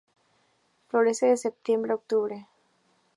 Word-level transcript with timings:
Florece 0.87 1.27
de 1.27 1.37
septiembre 1.37 1.91
a 1.91 1.95
octubre. 1.97 2.47